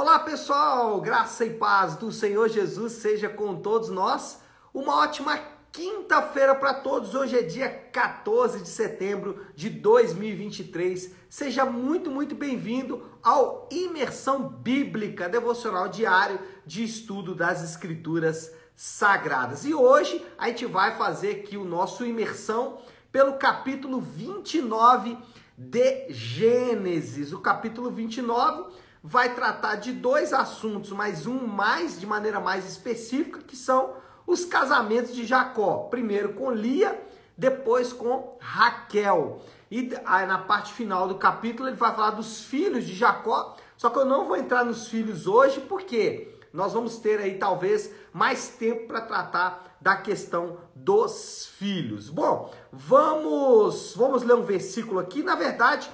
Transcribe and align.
Olá 0.00 0.18
pessoal, 0.18 0.98
graça 0.98 1.44
e 1.44 1.50
paz 1.50 1.94
do 1.94 2.10
Senhor 2.10 2.48
Jesus 2.48 2.94
seja 2.94 3.28
com 3.28 3.56
todos 3.56 3.90
nós. 3.90 4.40
Uma 4.72 4.96
ótima 4.96 5.38
quinta-feira 5.70 6.54
para 6.54 6.72
todos. 6.72 7.14
Hoje 7.14 7.36
é 7.36 7.42
dia 7.42 7.68
14 7.68 8.62
de 8.62 8.68
setembro 8.70 9.44
de 9.54 9.68
2023. 9.68 11.14
Seja 11.28 11.66
muito, 11.66 12.10
muito 12.10 12.34
bem-vindo 12.34 13.04
ao 13.22 13.68
Imersão 13.70 14.48
Bíblica 14.48 15.28
Devocional 15.28 15.86
Diário 15.86 16.40
de 16.64 16.82
Estudo 16.82 17.34
das 17.34 17.62
Escrituras 17.62 18.54
Sagradas. 18.74 19.66
E 19.66 19.74
hoje 19.74 20.24
a 20.38 20.48
gente 20.48 20.64
vai 20.64 20.96
fazer 20.96 21.42
aqui 21.42 21.58
o 21.58 21.64
nosso 21.64 22.06
imersão 22.06 22.78
pelo 23.12 23.34
capítulo 23.34 24.00
29 24.00 25.18
de 25.58 26.10
Gênesis. 26.10 27.34
O 27.34 27.40
capítulo 27.40 27.90
29 27.90 28.79
vai 29.02 29.34
tratar 29.34 29.76
de 29.76 29.92
dois 29.92 30.32
assuntos, 30.32 30.90
mas 30.90 31.26
um 31.26 31.46
mais 31.46 31.98
de 31.98 32.06
maneira 32.06 32.40
mais 32.40 32.68
específica, 32.68 33.40
que 33.40 33.56
são 33.56 33.94
os 34.26 34.44
casamentos 34.44 35.14
de 35.14 35.24
Jacó. 35.26 35.88
Primeiro 35.90 36.34
com 36.34 36.50
Lia, 36.50 37.00
depois 37.36 37.92
com 37.92 38.36
Raquel. 38.40 39.42
E 39.70 39.82
na 39.82 40.38
parte 40.38 40.72
final 40.72 41.08
do 41.08 41.14
capítulo 41.14 41.68
ele 41.68 41.76
vai 41.76 41.94
falar 41.94 42.10
dos 42.10 42.44
filhos 42.44 42.84
de 42.84 42.94
Jacó. 42.94 43.56
Só 43.76 43.88
que 43.88 43.98
eu 43.98 44.04
não 44.04 44.26
vou 44.26 44.36
entrar 44.36 44.64
nos 44.64 44.88
filhos 44.88 45.26
hoje, 45.26 45.60
porque 45.60 46.36
nós 46.52 46.72
vamos 46.72 46.98
ter 46.98 47.18
aí 47.20 47.38
talvez 47.38 47.90
mais 48.12 48.48
tempo 48.48 48.88
para 48.88 49.00
tratar 49.00 49.76
da 49.80 49.96
questão 49.96 50.58
dos 50.74 51.46
filhos. 51.56 52.10
Bom, 52.10 52.52
vamos 52.70 53.94
vamos 53.96 54.22
ler 54.22 54.34
um 54.34 54.42
versículo 54.42 54.98
aqui. 55.00 55.22
Na 55.22 55.34
verdade, 55.34 55.90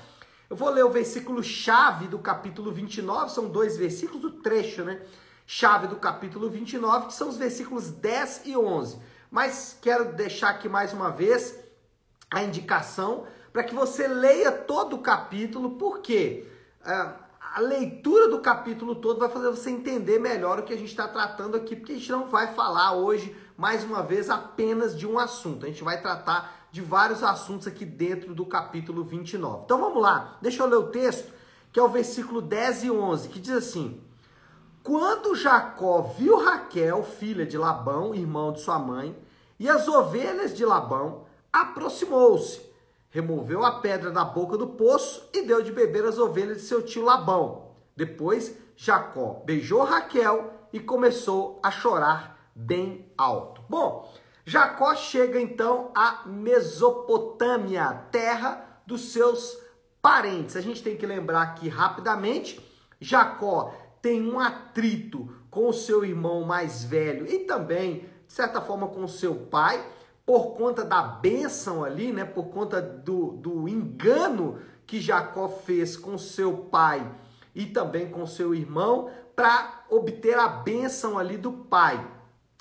eu 0.49 0.57
vou 0.57 0.71
ler 0.71 0.85
o 0.85 0.91
versículo 0.91 1.43
chave 1.43 2.07
do 2.07 2.19
capítulo 2.19 2.73
29, 2.73 3.33
são 3.33 3.49
dois 3.49 3.77
versículos 3.77 4.23
do 4.23 4.31
trecho, 4.31 4.85
né? 4.85 5.03
Chave 5.47 5.87
do 5.87 5.97
capítulo 5.97 6.49
29, 6.49 7.09
que 7.09 7.15
são 7.15 7.29
os 7.29 7.37
versículos 7.37 7.91
10 7.91 8.43
e 8.47 8.57
11. 8.57 8.99
Mas 9.31 9.77
quero 9.81 10.13
deixar 10.13 10.51
aqui 10.51 10.69
mais 10.69 10.93
uma 10.93 11.11
vez 11.11 11.59
a 12.31 12.43
indicação 12.43 13.27
para 13.53 13.65
que 13.65 13.75
você 13.75 14.07
leia 14.07 14.53
todo 14.53 14.97
o 14.97 15.03
capítulo, 15.03 15.73
porque 15.73 16.47
uh, 16.83 17.13
a 17.41 17.61
leitura 17.61 18.29
do 18.29 18.41
capítulo 18.41 18.97
todo 18.97 19.19
vai 19.19 19.29
fazer 19.29 19.49
você 19.51 19.71
entender 19.71 20.19
melhor 20.19 20.59
o 20.59 20.63
que 20.63 20.73
a 20.73 20.77
gente 20.77 20.91
está 20.91 21.09
tratando 21.09 21.57
aqui, 21.57 21.75
porque 21.75 21.93
a 21.93 21.97
gente 21.97 22.13
não 22.13 22.27
vai 22.27 22.53
falar 22.55 22.93
hoje, 22.93 23.35
mais 23.57 23.83
uma 23.83 24.03
vez, 24.03 24.31
apenas 24.31 24.97
de 24.97 25.07
um 25.07 25.19
assunto. 25.19 25.65
A 25.65 25.69
gente 25.69 25.83
vai 25.83 26.01
tratar 26.01 26.56
de 26.77 26.83
vários 26.83 27.23
assuntos 27.23 27.67
aqui 27.67 27.87
dentro 27.87 28.35
do 28.35 28.45
capítulo 28.45 29.03
29. 29.03 29.63
Então 29.65 29.81
vamos 29.81 30.03
lá, 30.03 30.37
deixa 30.43 30.63
eu 30.63 30.67
ler 30.67 30.77
o 30.77 30.91
texto, 30.91 31.33
que 31.73 31.81
é 31.81 31.83
o 31.83 31.89
versículo 31.89 32.43
10 32.43 32.85
e 32.85 32.91
11, 32.91 33.29
que 33.31 33.41
diz 33.41 33.55
assim: 33.55 33.99
Quando 34.83 35.35
Jacó 35.35 36.03
viu 36.03 36.37
Raquel, 36.37 37.03
filha 37.03 37.47
de 37.47 37.57
Labão, 37.57 38.15
irmão 38.15 38.53
de 38.53 38.61
sua 38.61 38.79
mãe, 38.79 39.17
e 39.59 39.71
as 39.71 39.89
ovelhas 39.89 40.55
de 40.55 40.67
Labão, 40.67 41.25
aproximou-se 41.51 42.67
removeu 43.09 43.65
a 43.65 43.81
pedra 43.81 44.11
da 44.11 44.23
boca 44.23 44.59
do 44.59 44.67
poço 44.67 45.27
e 45.33 45.41
deu 45.47 45.63
de 45.63 45.73
beber 45.73 46.05
as 46.05 46.19
ovelhas 46.19 46.59
de 46.59 46.65
seu 46.65 46.83
tio 46.83 47.03
Labão. 47.03 47.71
Depois, 47.97 48.55
Jacó 48.77 49.43
beijou 49.47 49.83
Raquel 49.83 50.53
e 50.71 50.79
começou 50.79 51.59
a 51.63 51.71
chorar 51.71 52.39
bem 52.55 53.11
alto. 53.17 53.63
Bom, 53.71 54.13
Jacó 54.49 54.95
chega 54.95 55.41
então 55.41 55.91
à 55.93 56.23
Mesopotâmia, 56.25 58.07
terra 58.13 58.81
dos 58.87 59.13
seus 59.13 59.59
parentes. 60.01 60.55
A 60.55 60.61
gente 60.61 60.85
tem 60.85 60.97
que 60.97 61.05
lembrar 61.05 61.43
aqui 61.43 61.69
rapidamente: 61.69 62.61
Jacó 63.01 63.75
tem 64.01 64.23
um 64.23 64.39
atrito 64.39 65.29
com 65.51 65.69
o 65.69 65.73
seu 65.73 66.05
irmão 66.05 66.45
mais 66.45 66.85
velho 66.85 67.27
e 67.27 67.41
também, 67.41 68.09
de 68.25 68.33
certa 68.33 68.61
forma, 68.61 68.87
com 68.87 69.09
seu 69.09 69.35
pai 69.35 69.85
por 70.25 70.55
conta 70.57 70.85
da 70.85 71.03
bênção 71.03 71.83
ali, 71.83 72.13
né? 72.13 72.25
Por 72.25 72.45
conta 72.45 72.81
do, 72.81 73.33
do 73.33 73.69
engano 73.69 74.61
que 74.87 75.01
Jacó 75.01 75.49
fez 75.49 75.97
com 75.97 76.17
seu 76.17 76.57
pai 76.57 77.05
e 77.53 77.67
também 77.67 78.11
com 78.11 78.25
seu 78.25 78.55
irmão 78.55 79.11
para 79.35 79.85
obter 79.91 80.39
a 80.39 80.47
bênção 80.47 81.19
ali 81.19 81.37
do 81.37 81.51
pai. 81.51 82.16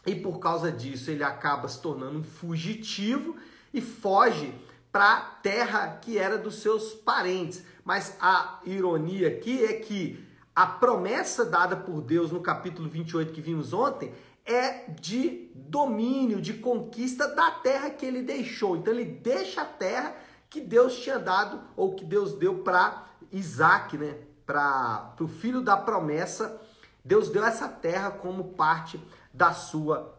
E 0.06 0.16
por 0.16 0.40
causa 0.40 0.72
disso 0.72 1.10
ele 1.10 1.24
acaba 1.24 1.68
se 1.68 1.82
tornando 1.82 2.20
um 2.20 2.24
fugitivo 2.24 3.36
e 3.74 3.82
foge 3.82 4.54
para 4.92 5.14
a 5.14 5.22
terra 5.22 6.00
que 6.02 6.18
era 6.18 6.38
dos 6.38 6.62
seus 6.62 6.94
parentes. 6.94 7.64
Mas 7.84 8.16
a 8.20 8.60
ironia 8.66 9.28
aqui 9.28 9.64
é 9.64 9.74
que 9.74 10.24
a 10.56 10.66
promessa 10.66 11.44
dada 11.44 11.76
por 11.76 12.02
Deus 12.02 12.32
no 12.32 12.40
capítulo 12.40 12.88
28 12.88 13.34
que 13.34 13.42
vimos 13.42 13.74
ontem 13.74 14.14
é 14.46 14.90
de 15.02 15.50
domínio, 15.54 16.40
de 16.40 16.54
conquista 16.54 17.28
da 17.28 17.52
terra 17.52 17.90
que 17.90 18.06
ele 18.06 18.22
deixou. 18.22 18.78
Então 18.78 18.94
ele 18.94 19.06
deixa 19.06 19.64
a 19.64 19.66
terra 19.66 20.16
que 20.50 20.62
Deus 20.62 20.98
tinha 21.00 21.20
dado 21.20 21.60
ou 21.76 21.96
que 21.96 22.06
Deus 22.06 22.34
deu 22.34 22.60
para 22.60 23.06
Isaac, 23.32 23.98
né? 23.98 24.16
Para 24.46 25.16
o 25.20 25.28
filho 25.28 25.62
da 25.62 25.76
promessa. 25.76 26.62
Deus 27.04 27.30
deu 27.30 27.44
essa 27.44 27.68
terra 27.68 28.12
como 28.12 28.54
parte 28.54 29.00
da 29.36 29.52
sua 29.52 30.16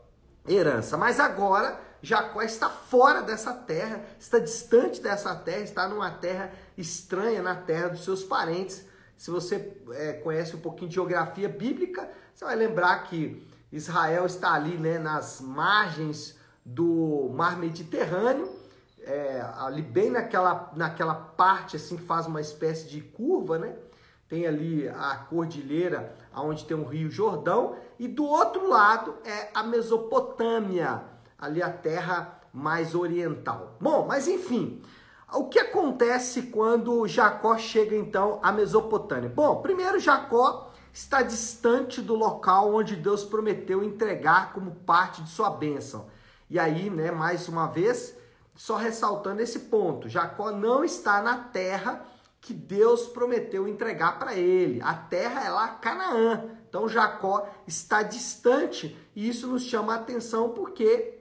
herança. 0.47 0.97
Mas 0.97 1.19
agora 1.19 1.81
Jacó 2.03 2.43
está 2.43 2.69
fora 2.69 3.23
dessa 3.23 3.53
terra, 3.53 4.05
está 4.19 4.39
distante 4.39 5.01
dessa 5.01 5.35
terra, 5.35 5.63
está 5.63 5.89
numa 5.89 6.11
terra 6.11 6.53
estranha, 6.77 7.43
na 7.43 7.55
terra 7.55 7.89
dos 7.89 8.05
seus 8.05 8.23
parentes. 8.23 8.85
Se 9.17 9.31
você 9.31 9.77
é, 9.93 10.13
conhece 10.13 10.55
um 10.55 10.61
pouquinho 10.61 10.89
de 10.89 10.95
geografia 10.95 11.49
bíblica, 11.49 12.09
você 12.35 12.45
vai 12.45 12.55
lembrar 12.55 13.05
que 13.05 13.47
Israel 13.73 14.27
está 14.27 14.53
ali 14.53 14.77
né, 14.77 14.99
nas 14.99 15.41
margens 15.41 16.39
do 16.65 17.31
mar 17.35 17.57
Mediterrâneo, 17.57 18.55
é, 19.01 19.41
ali 19.59 19.83
bem 19.83 20.11
naquela, 20.11 20.71
naquela 20.75 21.15
parte 21.15 21.77
assim 21.77 21.97
que 21.97 22.03
faz 22.03 22.27
uma 22.27 22.41
espécie 22.41 22.89
de 22.89 23.01
curva, 23.01 23.59
né? 23.59 23.75
Tem 24.29 24.47
ali 24.47 24.89
a 24.89 25.15
cordilheira, 25.29 26.15
onde 26.35 26.65
tem 26.65 26.77
o 26.77 26.85
rio 26.85 27.11
Jordão, 27.11 27.77
e 27.99 28.09
do 28.09 28.25
outro 28.25 28.69
lado 28.69 29.15
é 29.25 29.51
a 29.55 29.63
Mesopotâmia, 29.63 31.05
ali 31.39 31.63
a 31.63 31.71
terra 31.71 32.41
mais 32.53 32.95
oriental. 32.95 33.77
Bom, 33.81 34.07
mas 34.07 34.27
enfim, 34.27 34.83
o 35.33 35.45
que 35.45 35.59
acontece 35.59 36.43
quando 36.43 37.07
Jacó 37.07 37.57
chega 37.59 37.95
então 37.95 38.41
à 38.43 38.51
Mesopotâmia? 38.51 39.29
Bom, 39.29 39.63
primeiro 39.63 40.01
Jacó 40.01 40.73
está 40.93 41.23
distante 41.23 42.01
do 42.01 42.15
local 42.15 42.75
onde 42.75 42.97
Deus 42.97 43.23
prometeu 43.23 43.85
entregar 43.85 44.53
como 44.53 44.71
parte 44.71 45.23
de 45.23 45.29
sua 45.29 45.51
bênção. 45.51 46.07
E 46.49 46.59
aí, 46.59 46.89
né, 46.89 47.11
mais 47.11 47.49
uma 47.49 47.67
vez, 47.67 48.17
só 48.55 48.77
ressaltando 48.77 49.43
esse 49.43 49.59
ponto, 49.61 50.09
Jacó 50.09 50.51
não 50.51 50.83
está 50.83 51.21
na 51.21 51.37
terra 51.37 52.03
que 52.47 52.55
Deus 52.55 53.07
prometeu 53.07 53.67
entregar 53.69 54.19
para 54.19 54.35
ele. 54.35 54.81
A 54.83 54.95
terra 54.95 55.45
é 55.45 55.51
lá 55.51 55.69
Canaã. 55.69 56.45
Então 56.69 56.89
Jacó 56.89 57.49
está 57.67 58.03
distante 58.03 58.97
e 59.15 59.29
isso 59.29 59.47
nos 59.47 59.63
chama 59.63 59.93
a 59.93 59.97
atenção 59.97 60.51
porque 60.51 61.19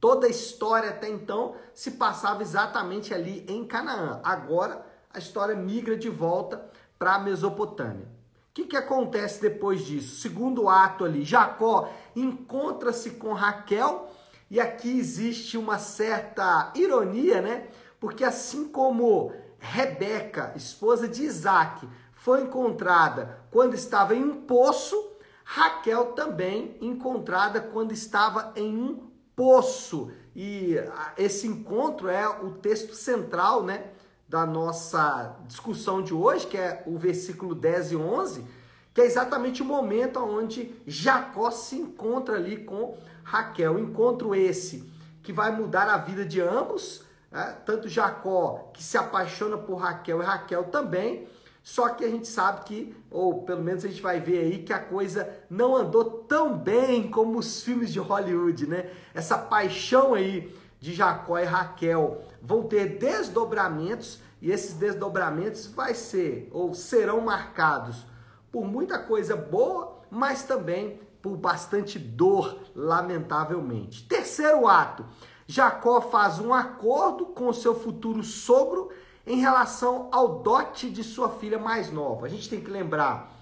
toda 0.00 0.26
a 0.26 0.30
história 0.30 0.90
até 0.90 1.08
então 1.08 1.54
se 1.72 1.92
passava 1.92 2.42
exatamente 2.42 3.14
ali 3.14 3.44
em 3.48 3.64
Canaã. 3.64 4.20
Agora 4.22 4.84
a 5.12 5.18
história 5.18 5.54
migra 5.54 5.96
de 5.96 6.10
volta 6.10 6.68
para 6.98 7.14
a 7.14 7.18
Mesopotâmia 7.18 8.18
que, 8.58 8.64
que 8.64 8.76
acontece 8.76 9.40
depois 9.40 9.84
disso? 9.84 10.20
Segundo 10.20 10.68
ato 10.68 11.04
ali, 11.04 11.24
Jacó 11.24 11.88
encontra-se 12.16 13.12
com 13.12 13.32
Raquel, 13.32 14.10
e 14.50 14.58
aqui 14.58 14.98
existe 14.98 15.56
uma 15.56 15.78
certa 15.78 16.72
ironia, 16.74 17.40
né? 17.40 17.68
Porque 18.00 18.24
assim 18.24 18.66
como 18.66 19.32
Rebeca, 19.58 20.52
esposa 20.56 21.08
de 21.08 21.22
Isaac, 21.24 21.88
foi 22.12 22.42
encontrada 22.42 23.40
quando 23.50 23.74
estava 23.74 24.14
em 24.14 24.22
um 24.22 24.42
poço, 24.42 24.96
Raquel 25.44 26.12
também 26.12 26.76
encontrada 26.80 27.60
quando 27.60 27.92
estava 27.92 28.52
em 28.54 28.76
um 28.76 29.10
poço. 29.34 30.10
E 30.36 30.76
esse 31.16 31.46
encontro 31.46 32.08
é 32.08 32.28
o 32.28 32.50
texto 32.52 32.94
central, 32.94 33.64
né? 33.64 33.92
da 34.28 34.44
nossa 34.44 35.36
discussão 35.46 36.02
de 36.02 36.12
hoje, 36.12 36.46
que 36.46 36.58
é 36.58 36.82
o 36.86 36.98
versículo 36.98 37.54
10 37.54 37.92
e 37.92 37.96
11, 37.96 38.44
que 38.92 39.00
é 39.00 39.06
exatamente 39.06 39.62
o 39.62 39.64
momento 39.64 40.20
onde 40.20 40.74
Jacó 40.86 41.50
se 41.50 41.76
encontra 41.76 42.36
ali 42.36 42.58
com 42.64 42.96
Raquel. 43.24 43.78
Encontro 43.78 44.34
esse 44.34 44.92
que 45.22 45.32
vai 45.32 45.50
mudar 45.50 45.88
a 45.88 45.96
vida 45.96 46.26
de 46.26 46.40
ambos, 46.42 47.04
né? 47.30 47.56
tanto 47.64 47.88
Jacó 47.88 48.70
que 48.72 48.82
se 48.82 48.96
apaixona 48.96 49.56
por 49.56 49.76
Raquel 49.76 50.22
e 50.22 50.24
Raquel 50.24 50.64
também. 50.64 51.28
Só 51.62 51.90
que 51.90 52.04
a 52.04 52.08
gente 52.08 52.26
sabe 52.26 52.64
que, 52.64 52.96
ou 53.10 53.42
pelo 53.42 53.62
menos 53.62 53.84
a 53.84 53.88
gente 53.88 54.00
vai 54.00 54.20
ver 54.20 54.38
aí, 54.38 54.62
que 54.62 54.72
a 54.72 54.78
coisa 54.78 55.28
não 55.50 55.76
andou 55.76 56.04
tão 56.04 56.56
bem 56.56 57.10
como 57.10 57.38
os 57.38 57.62
filmes 57.62 57.92
de 57.92 57.98
Hollywood, 57.98 58.66
né? 58.66 58.90
Essa 59.12 59.36
paixão 59.36 60.14
aí 60.14 60.56
de 60.80 60.94
Jacó 60.94 61.38
e 61.38 61.44
Raquel 61.44 62.22
vão 62.40 62.62
ter 62.62 62.98
desdobramentos 62.98 64.20
e 64.40 64.50
esses 64.50 64.74
desdobramentos 64.74 65.66
vai 65.66 65.94
ser 65.94 66.48
ou 66.52 66.72
serão 66.72 67.20
marcados 67.20 68.06
por 68.50 68.64
muita 68.64 68.98
coisa 68.98 69.36
boa, 69.36 70.00
mas 70.10 70.44
também 70.44 71.00
por 71.20 71.36
bastante 71.36 71.98
dor, 71.98 72.60
lamentavelmente. 72.74 74.06
Terceiro 74.08 74.66
ato, 74.66 75.04
Jacó 75.50 76.02
faz 76.02 76.38
um 76.38 76.52
acordo 76.52 77.24
com 77.24 77.50
seu 77.54 77.74
futuro 77.74 78.22
sogro 78.22 78.90
em 79.26 79.40
relação 79.40 80.10
ao 80.12 80.42
dote 80.42 80.90
de 80.90 81.02
sua 81.02 81.30
filha 81.30 81.58
mais 81.58 81.90
nova. 81.90 82.26
A 82.26 82.28
gente 82.28 82.50
tem 82.50 82.60
que 82.60 82.70
lembrar 82.70 83.32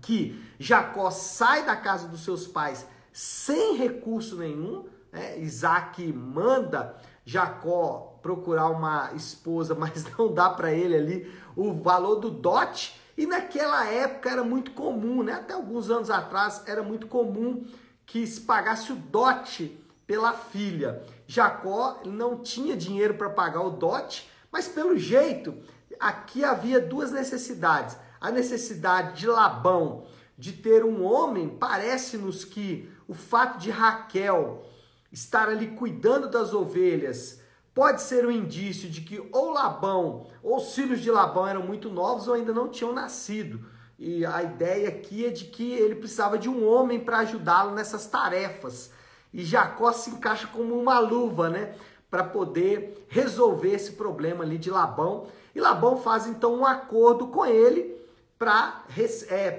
que 0.00 0.40
Jacó 0.60 1.10
sai 1.10 1.66
da 1.66 1.74
casa 1.74 2.06
dos 2.06 2.22
seus 2.22 2.46
pais 2.46 2.86
sem 3.12 3.74
recurso 3.76 4.36
nenhum. 4.36 4.84
Né? 5.12 5.40
Isaac 5.40 6.06
manda 6.12 6.94
Jacó 7.24 8.16
procurar 8.22 8.68
uma 8.68 9.12
esposa, 9.14 9.74
mas 9.78 10.06
não 10.16 10.32
dá 10.32 10.50
para 10.50 10.72
ele 10.72 10.94
ali 10.94 11.34
o 11.56 11.72
valor 11.72 12.20
do 12.20 12.30
dote. 12.30 13.00
E 13.18 13.26
naquela 13.26 13.84
época 13.86 14.30
era 14.30 14.44
muito 14.44 14.70
comum, 14.70 15.24
né? 15.24 15.32
até 15.32 15.52
alguns 15.52 15.90
anos 15.90 16.10
atrás, 16.10 16.62
era 16.66 16.82
muito 16.84 17.08
comum 17.08 17.66
que 18.06 18.24
se 18.24 18.40
pagasse 18.40 18.92
o 18.92 18.96
dote 18.96 19.83
pela 20.06 20.32
filha. 20.32 21.02
Jacó 21.26 22.00
não 22.04 22.42
tinha 22.42 22.76
dinheiro 22.76 23.14
para 23.14 23.30
pagar 23.30 23.62
o 23.62 23.70
dote, 23.70 24.30
mas 24.50 24.68
pelo 24.68 24.96
jeito, 24.96 25.54
aqui 25.98 26.44
havia 26.44 26.80
duas 26.80 27.10
necessidades. 27.10 27.96
A 28.20 28.30
necessidade 28.30 29.20
de 29.20 29.26
Labão 29.26 30.06
de 30.36 30.52
ter 30.52 30.84
um 30.84 31.04
homem, 31.04 31.48
parece-nos 31.48 32.44
que 32.44 32.90
o 33.06 33.14
fato 33.14 33.58
de 33.58 33.70
Raquel 33.70 34.64
estar 35.12 35.48
ali 35.48 35.68
cuidando 35.68 36.28
das 36.28 36.52
ovelhas 36.52 37.40
pode 37.72 38.02
ser 38.02 38.26
um 38.26 38.30
indício 38.30 38.88
de 38.88 39.00
que 39.00 39.28
ou 39.32 39.52
Labão 39.52 40.26
ou 40.42 40.56
os 40.56 40.74
filhos 40.74 41.00
de 41.00 41.10
Labão 41.10 41.46
eram 41.46 41.62
muito 41.62 41.88
novos 41.88 42.28
ou 42.28 42.34
ainda 42.34 42.52
não 42.52 42.68
tinham 42.68 42.92
nascido. 42.92 43.64
E 43.98 44.26
a 44.26 44.42
ideia 44.42 44.88
aqui 44.88 45.24
é 45.24 45.30
de 45.30 45.44
que 45.44 45.72
ele 45.72 45.94
precisava 45.94 46.36
de 46.36 46.48
um 46.48 46.66
homem 46.66 47.00
para 47.00 47.18
ajudá-lo 47.18 47.72
nessas 47.72 48.06
tarefas. 48.06 48.90
E 49.34 49.44
Jacó 49.44 49.90
se 49.90 50.10
encaixa 50.10 50.46
como 50.46 50.78
uma 50.78 51.00
luva, 51.00 51.50
né? 51.50 51.74
Para 52.08 52.22
poder 52.22 53.04
resolver 53.08 53.72
esse 53.72 53.94
problema 53.94 54.44
ali 54.44 54.56
de 54.56 54.70
Labão. 54.70 55.26
E 55.52 55.60
Labão 55.60 55.96
faz 55.96 56.28
então 56.28 56.54
um 56.54 56.64
acordo 56.64 57.26
com 57.26 57.44
ele 57.44 58.00
para 58.38 58.84
é, 59.28 59.50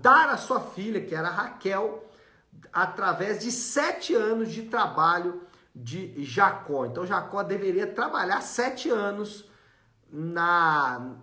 dar 0.00 0.28
a 0.28 0.36
sua 0.36 0.60
filha, 0.60 1.00
que 1.00 1.12
era 1.12 1.28
Raquel, 1.28 2.08
através 2.72 3.40
de 3.40 3.50
sete 3.50 4.14
anos 4.14 4.52
de 4.52 4.62
trabalho 4.62 5.42
de 5.74 6.22
Jacó. 6.24 6.86
Então 6.86 7.04
Jacó 7.04 7.42
deveria 7.42 7.88
trabalhar 7.88 8.40
sete 8.42 8.88
anos 8.88 9.50
na, 10.08 11.16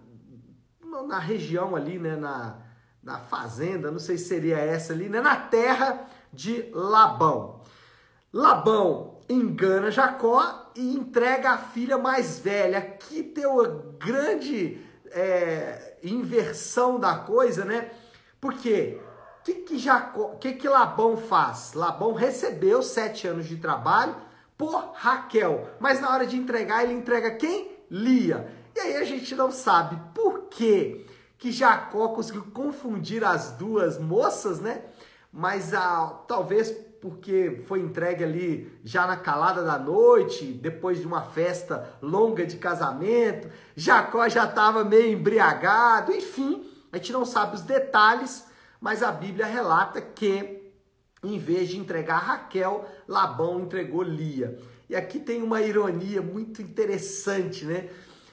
na 1.07 1.19
região 1.19 1.73
ali, 1.73 1.97
né? 1.97 2.17
Na, 2.17 2.57
na 3.01 3.19
fazenda, 3.19 3.89
não 3.89 3.99
sei 3.99 4.17
se 4.17 4.25
seria 4.25 4.57
essa 4.57 4.91
ali, 4.91 5.07
né? 5.07 5.21
Na 5.21 5.37
terra 5.37 6.05
de 6.33 6.69
Labão. 6.73 7.61
Labão 8.33 9.19
engana 9.29 9.91
Jacó 9.91 10.71
e 10.75 10.95
entrega 10.95 11.51
a 11.51 11.57
filha 11.57 11.97
mais 11.97 12.39
velha. 12.39 12.79
Aqui 12.79 13.23
tem 13.23 13.45
uma 13.45 13.67
grande 13.99 14.81
é, 15.11 15.97
inversão 16.03 16.99
da 16.99 17.15
coisa, 17.15 17.65
né? 17.65 17.91
Porque 18.39 18.99
o 19.39 19.43
que 19.43 19.53
que, 19.55 19.77
Jacó, 19.77 20.35
que 20.35 20.53
que 20.53 20.67
Labão 20.67 21.17
faz? 21.17 21.73
Labão 21.73 22.13
recebeu 22.13 22.83
sete 22.83 23.27
anos 23.27 23.47
de 23.47 23.57
trabalho 23.57 24.15
por 24.57 24.91
Raquel, 24.93 25.69
mas 25.79 26.01
na 26.01 26.09
hora 26.11 26.25
de 26.25 26.35
entregar 26.35 26.83
ele 26.83 26.93
entrega 26.93 27.31
quem? 27.31 27.77
Lia. 27.89 28.51
E 28.75 28.79
aí 28.79 28.97
a 28.97 29.03
gente 29.03 29.35
não 29.35 29.51
sabe 29.51 29.99
por 30.13 30.47
que 30.49 31.05
que 31.37 31.51
Jacó 31.51 32.09
conseguiu 32.09 32.47
confundir 32.51 33.23
as 33.23 33.51
duas 33.51 33.99
moças, 33.99 34.59
né? 34.59 34.83
Mas 35.31 35.73
ah, 35.73 36.23
talvez 36.27 36.75
porque 37.01 37.63
foi 37.67 37.79
entregue 37.79 38.23
ali 38.23 38.79
já 38.83 39.05
na 39.05 39.17
calada 39.17 39.63
da 39.63 39.77
noite, 39.77 40.45
depois 40.45 40.99
de 40.99 41.07
uma 41.07 41.21
festa 41.21 41.97
longa 42.01 42.45
de 42.45 42.57
casamento. 42.57 43.49
Jacó 43.75 44.27
já 44.27 44.45
estava 44.45 44.83
meio 44.83 45.17
embriagado, 45.17 46.11
enfim, 46.11 46.69
a 46.91 46.97
gente 46.97 47.13
não 47.13 47.25
sabe 47.25 47.55
os 47.55 47.61
detalhes, 47.61 48.45
mas 48.81 49.03
a 49.03 49.11
Bíblia 49.11 49.45
relata 49.45 50.01
que 50.01 50.57
em 51.23 51.39
vez 51.39 51.69
de 51.69 51.77
entregar 51.77 52.17
Raquel, 52.17 52.85
Labão 53.07 53.59
entregou 53.61 54.03
Lia. 54.03 54.59
E 54.89 54.95
aqui 54.95 55.19
tem 55.19 55.41
uma 55.41 55.61
ironia 55.61 56.21
muito 56.21 56.61
interessante, 56.61 57.65
né? 57.65 57.89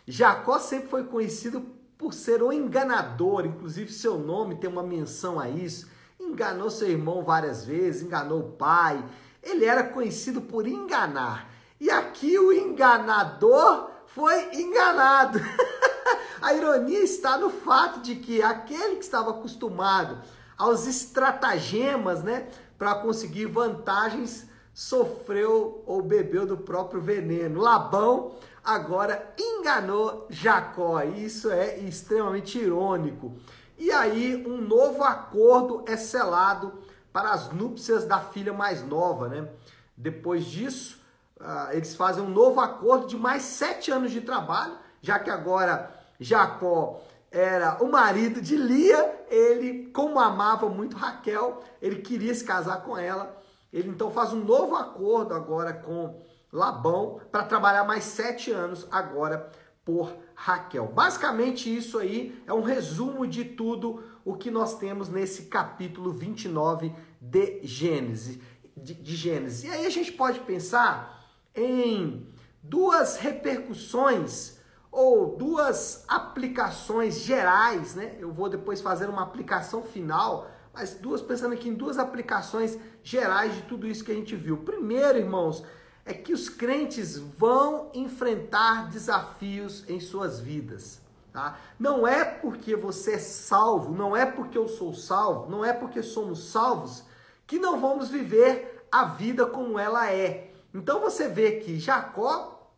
Jacó 0.07 0.59
sempre 0.59 0.89
foi 0.89 1.05
conhecido 1.05 1.63
por 1.97 2.13
ser 2.13 2.43
o 2.43 2.53
enganador, 2.53 3.47
inclusive 3.47 3.91
seu 3.91 4.19
nome 4.19 4.57
tem 4.57 4.69
uma 4.69 4.83
menção 4.83 5.41
a 5.41 5.49
isso 5.49 5.94
enganou 6.35 6.69
seu 6.69 6.91
irmão 6.91 7.23
várias 7.23 7.65
vezes, 7.65 8.03
enganou 8.03 8.41
o 8.41 8.53
pai. 8.53 9.03
Ele 9.43 9.65
era 9.65 9.85
conhecido 9.85 10.43
por 10.43 10.67
enganar. 10.67 11.49
E 11.81 11.91
aqui 11.91 12.39
o 12.39 12.53
enganador 12.53 13.91
foi 14.07 14.55
enganado. 14.55 15.41
A 16.43 16.53
ironia 16.53 17.01
está 17.01 17.39
no 17.39 17.49
fato 17.49 18.01
de 18.01 18.17
que 18.17 18.43
aquele 18.43 18.97
que 18.97 19.05
estava 19.05 19.31
acostumado 19.31 20.19
aos 20.59 20.87
estratagemas, 20.87 22.23
né, 22.23 22.49
para 22.77 22.97
conseguir 22.97 23.47
vantagens, 23.47 24.47
sofreu 24.75 25.83
ou 25.87 26.03
bebeu 26.03 26.45
do 26.47 26.57
próprio 26.57 27.01
veneno. 27.01 27.61
Labão 27.61 28.35
agora 28.63 29.35
enganou 29.39 30.27
Jacó. 30.29 31.03
Isso 31.03 31.51
é 31.51 31.79
extremamente 31.79 32.59
irônico. 32.59 33.33
E 33.77 33.91
aí 33.91 34.45
um 34.47 34.61
novo 34.61 35.03
acordo 35.03 35.85
é 35.87 35.97
selado 35.97 36.81
para 37.13 37.33
as 37.33 37.53
núpcias 37.53 38.05
da 38.05 38.19
filha 38.19 38.53
mais 38.53 38.83
nova, 38.83 39.29
né? 39.29 39.49
Depois 39.97 40.45
disso, 40.45 41.01
uh, 41.41 41.73
eles 41.73 41.95
fazem 41.95 42.23
um 42.23 42.29
novo 42.29 42.61
acordo 42.61 43.07
de 43.07 43.17
mais 43.17 43.43
sete 43.43 43.91
anos 43.91 44.11
de 44.11 44.21
trabalho, 44.21 44.77
já 45.01 45.19
que 45.19 45.31
agora 45.31 45.93
Jacó 46.19 47.01
era 47.31 47.83
o 47.83 47.91
marido 47.91 48.41
de 48.41 48.57
Lia, 48.57 49.27
ele, 49.29 49.91
como 49.93 50.21
amava 50.21 50.69
muito 50.69 50.97
Raquel, 50.97 51.63
ele 51.83 51.97
queria 51.97 52.35
se 52.35 52.45
casar 52.45 52.83
com 52.83 52.97
ela. 52.97 53.37
Ele 53.73 53.89
então 53.89 54.11
faz 54.11 54.33
um 54.33 54.45
novo 54.45 54.77
acordo 54.77 55.35
agora 55.35 55.73
com 55.73 56.21
Labão 56.53 57.21
para 57.33 57.43
trabalhar 57.43 57.83
mais 57.83 58.05
sete 58.05 58.53
anos 58.53 58.87
agora 58.89 59.51
por 59.85 60.17
Raquel. 60.35 60.87
Basicamente, 60.87 61.75
isso 61.75 61.99
aí 61.99 62.43
é 62.47 62.53
um 62.53 62.63
resumo 62.63 63.27
de 63.27 63.45
tudo 63.45 64.03
o 64.25 64.35
que 64.35 64.51
nós 64.51 64.79
temos 64.79 65.09
nesse 65.09 65.45
capítulo 65.45 66.13
29 66.13 66.93
de 67.21 67.61
Gênesis. 67.63 68.39
De, 68.77 68.95
de 68.95 69.15
Gênesis. 69.15 69.65
E 69.65 69.71
aí 69.71 69.87
a 69.87 69.91
gente 69.91 70.13
pode 70.13 70.41
pensar 70.41 71.25
em 71.55 72.27
duas 72.63 73.19
repercussões 73.19 74.59
ou 74.91 75.37
duas 75.37 76.05
aplicações 76.09 77.21
gerais, 77.21 77.95
né? 77.95 78.17
Eu 78.19 78.33
vou 78.33 78.49
depois 78.49 78.81
fazer 78.81 79.09
uma 79.09 79.23
aplicação 79.23 79.83
final, 79.83 80.51
mas 80.73 80.95
duas 80.95 81.21
pensando 81.21 81.53
aqui 81.53 81.69
em 81.69 81.75
duas 81.75 81.99
aplicações 81.99 82.79
gerais 83.03 83.55
de 83.55 83.63
tudo 83.63 83.87
isso 83.87 84.05
que 84.05 84.13
a 84.13 84.15
gente 84.15 84.35
viu. 84.35 84.59
Primeiro, 84.59 85.19
irmãos, 85.19 85.65
é 86.05 86.13
que 86.13 86.33
os 86.33 86.49
crentes 86.49 87.17
vão 87.17 87.91
enfrentar 87.95 88.91
desafios 88.91 89.89
em 89.89 90.01
suas 90.01 90.39
vidas. 90.41 91.01
Tá? 91.33 91.59
Não 91.79 92.07
é 92.07 92.25
porque 92.25 92.77
você 92.77 93.15
é 93.15 93.19
salvo, 93.19 93.93
não 93.93 94.17
é 94.17 94.25
porque 94.25 94.57
eu 94.57 94.69
sou 94.69 94.95
salvo, 94.95 95.51
não 95.51 95.65
é 95.65 95.73
porque 95.73 96.03
somos 96.03 96.51
salvos 96.51 97.03
que 97.47 97.59
não 97.59 97.81
vamos 97.81 98.09
viver 98.09 98.87
a 98.91 99.05
vida 99.07 99.45
como 99.45 99.79
ela 99.79 100.13
é. 100.13 100.53
Então 100.73 101.01
você 101.01 101.29
vê 101.29 101.53
que 101.53 101.81
Jacó 101.81 102.71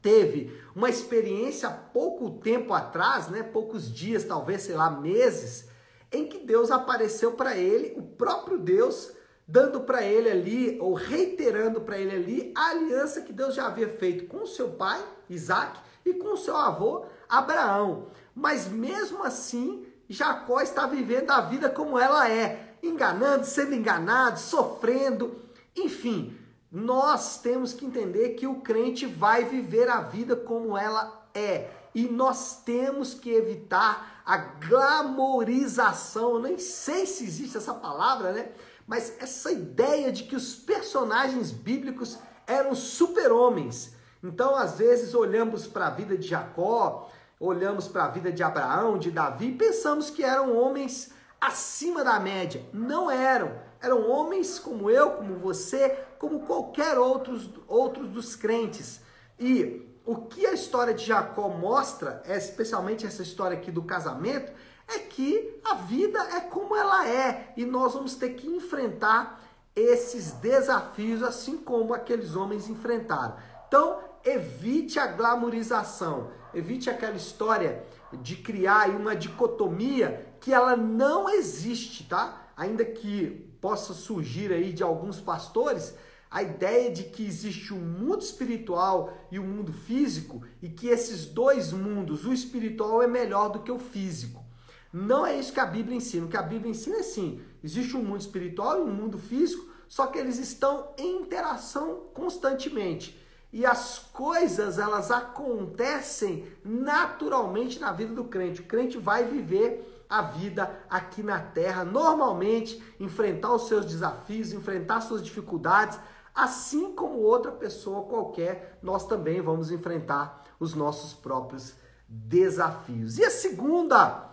teve 0.00 0.58
uma 0.74 0.88
experiência 0.88 1.68
pouco 1.68 2.30
tempo 2.30 2.72
atrás, 2.72 3.28
né, 3.28 3.42
poucos 3.42 3.92
dias, 3.92 4.24
talvez, 4.24 4.62
sei 4.62 4.74
lá, 4.74 4.90
meses, 4.90 5.68
em 6.10 6.26
que 6.26 6.38
Deus 6.38 6.70
apareceu 6.70 7.32
para 7.32 7.56
ele, 7.56 7.94
o 7.98 8.02
próprio 8.02 8.58
Deus 8.58 9.12
dando 9.48 9.80
para 9.80 10.02
ele 10.02 10.30
ali, 10.30 10.78
ou 10.78 10.92
reiterando 10.92 11.80
para 11.80 11.98
ele 11.98 12.14
ali, 12.14 12.52
a 12.54 12.68
aliança 12.68 13.22
que 13.22 13.32
Deus 13.32 13.54
já 13.54 13.66
havia 13.66 13.88
feito 13.88 14.26
com 14.26 14.46
seu 14.46 14.72
pai, 14.72 15.02
Isaac, 15.30 15.80
e 16.04 16.12
com 16.12 16.36
seu 16.36 16.54
avô, 16.54 17.06
Abraão. 17.26 18.08
Mas 18.34 18.68
mesmo 18.68 19.24
assim, 19.24 19.86
Jacó 20.06 20.60
está 20.60 20.86
vivendo 20.86 21.30
a 21.30 21.40
vida 21.40 21.70
como 21.70 21.98
ela 21.98 22.30
é, 22.30 22.74
enganando, 22.82 23.46
sendo 23.46 23.74
enganado, 23.74 24.38
sofrendo, 24.38 25.34
enfim. 25.74 26.36
Nós 26.70 27.40
temos 27.40 27.72
que 27.72 27.86
entender 27.86 28.34
que 28.34 28.46
o 28.46 28.56
crente 28.56 29.06
vai 29.06 29.44
viver 29.44 29.88
a 29.88 30.02
vida 30.02 30.36
como 30.36 30.76
ela 30.76 31.26
é. 31.34 31.70
E 31.94 32.06
nós 32.06 32.62
temos 32.62 33.14
que 33.14 33.30
evitar 33.30 34.22
a 34.26 34.36
glamorização. 34.36 36.38
Nem 36.38 36.58
sei 36.58 37.06
se 37.06 37.24
existe 37.24 37.56
essa 37.56 37.72
palavra, 37.72 38.32
né? 38.32 38.52
Mas 38.88 39.12
essa 39.20 39.52
ideia 39.52 40.10
de 40.10 40.24
que 40.24 40.34
os 40.34 40.54
personagens 40.56 41.50
bíblicos 41.50 42.18
eram 42.46 42.74
super-homens. 42.74 43.94
Então, 44.24 44.56
às 44.56 44.78
vezes, 44.78 45.14
olhamos 45.14 45.66
para 45.66 45.88
a 45.88 45.90
vida 45.90 46.16
de 46.16 46.26
Jacó, 46.26 47.10
olhamos 47.38 47.86
para 47.86 48.06
a 48.06 48.08
vida 48.08 48.32
de 48.32 48.42
Abraão, 48.42 48.98
de 48.98 49.10
Davi, 49.10 49.48
e 49.48 49.54
pensamos 49.54 50.08
que 50.08 50.24
eram 50.24 50.56
homens 50.56 51.12
acima 51.38 52.02
da 52.02 52.18
média. 52.18 52.64
Não 52.72 53.10
eram. 53.10 53.60
Eram 53.78 54.10
homens 54.10 54.58
como 54.58 54.90
eu, 54.90 55.10
como 55.10 55.36
você, 55.36 55.90
como 56.18 56.40
qualquer 56.40 56.98
outros, 56.98 57.50
outros 57.68 58.08
dos 58.08 58.34
crentes. 58.34 59.02
E 59.38 59.86
o 60.06 60.16
que 60.16 60.46
a 60.46 60.54
história 60.54 60.94
de 60.94 61.04
Jacó 61.04 61.48
mostra, 61.50 62.22
é 62.24 62.38
especialmente 62.38 63.06
essa 63.06 63.22
história 63.22 63.58
aqui 63.58 63.70
do 63.70 63.82
casamento, 63.82 64.50
é 64.88 64.98
que 64.98 65.60
a 65.64 65.74
vida 65.74 66.18
é 66.18 66.40
como 66.40 66.74
ela 66.74 67.06
é 67.06 67.52
e 67.56 67.64
nós 67.64 67.92
vamos 67.92 68.14
ter 68.14 68.30
que 68.30 68.46
enfrentar 68.46 69.40
esses 69.76 70.32
desafios 70.32 71.22
assim 71.22 71.58
como 71.58 71.94
aqueles 71.94 72.34
homens 72.34 72.68
enfrentaram. 72.68 73.36
Então, 73.66 74.00
evite 74.24 74.98
a 74.98 75.06
glamorização, 75.06 76.30
evite 76.54 76.88
aquela 76.90 77.16
história 77.16 77.84
de 78.12 78.36
criar 78.36 78.88
uma 78.90 79.14
dicotomia 79.14 80.26
que 80.40 80.52
ela 80.52 80.76
não 80.76 81.28
existe, 81.28 82.04
tá? 82.04 82.48
Ainda 82.56 82.84
que 82.84 83.46
possa 83.60 83.92
surgir 83.92 84.52
aí 84.52 84.72
de 84.72 84.82
alguns 84.82 85.20
pastores 85.20 85.94
a 86.30 86.42
ideia 86.42 86.90
de 86.90 87.04
que 87.04 87.24
existe 87.24 87.72
um 87.72 87.78
mundo 87.78 88.20
espiritual 88.20 89.14
e 89.30 89.38
o 89.38 89.42
um 89.42 89.46
mundo 89.46 89.72
físico 89.72 90.42
e 90.60 90.68
que 90.68 90.88
esses 90.88 91.24
dois 91.24 91.72
mundos, 91.72 92.26
o 92.26 92.32
espiritual 92.32 93.02
é 93.02 93.06
melhor 93.06 93.48
do 93.48 93.60
que 93.60 93.72
o 93.72 93.78
físico. 93.78 94.44
Não 94.92 95.26
é 95.26 95.38
isso 95.38 95.52
que 95.52 95.60
a 95.60 95.66
Bíblia 95.66 95.96
ensina. 95.96 96.26
O 96.26 96.28
que 96.28 96.36
a 96.36 96.42
Bíblia 96.42 96.70
ensina 96.70 96.98
é 96.98 97.02
sim, 97.02 97.40
existe 97.62 97.96
um 97.96 98.02
mundo 98.02 98.20
espiritual 98.20 98.78
e 98.78 98.82
um 98.82 98.92
mundo 98.92 99.18
físico, 99.18 99.66
só 99.88 100.06
que 100.06 100.18
eles 100.18 100.38
estão 100.38 100.92
em 100.98 101.22
interação 101.22 102.04
constantemente. 102.14 103.18
E 103.50 103.64
as 103.64 103.98
coisas, 104.12 104.78
elas 104.78 105.10
acontecem 105.10 106.46
naturalmente 106.62 107.78
na 107.80 107.92
vida 107.92 108.12
do 108.12 108.24
crente. 108.24 108.60
O 108.60 108.66
crente 108.66 108.98
vai 108.98 109.24
viver 109.24 110.04
a 110.08 110.22
vida 110.22 110.70
aqui 110.88 111.22
na 111.22 111.38
terra, 111.40 111.84
normalmente, 111.84 112.82
enfrentar 113.00 113.54
os 113.54 113.66
seus 113.66 113.86
desafios, 113.86 114.52
enfrentar 114.52 115.00
suas 115.00 115.22
dificuldades, 115.22 115.98
assim 116.34 116.92
como 116.94 117.18
outra 117.18 117.50
pessoa 117.50 118.06
qualquer, 118.06 118.78
nós 118.82 119.06
também 119.06 119.40
vamos 119.40 119.70
enfrentar 119.70 120.44
os 120.60 120.74
nossos 120.74 121.12
próprios 121.12 121.74
desafios. 122.08 123.18
E 123.18 123.24
a 123.24 123.30
segunda 123.30 124.27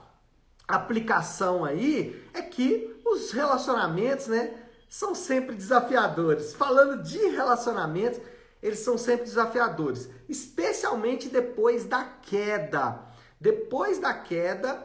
aplicação 0.67 1.63
aí 1.63 2.23
é 2.33 2.41
que 2.41 2.95
os 3.05 3.31
relacionamentos, 3.31 4.27
né, 4.27 4.53
são 4.89 5.13
sempre 5.13 5.55
desafiadores. 5.55 6.53
Falando 6.53 7.03
de 7.03 7.17
relacionamentos, 7.27 8.19
eles 8.61 8.79
são 8.79 8.97
sempre 8.97 9.25
desafiadores, 9.25 10.09
especialmente 10.27 11.29
depois 11.29 11.85
da 11.85 12.03
queda. 12.03 12.99
Depois 13.39 13.99
da 13.99 14.13
queda, 14.13 14.83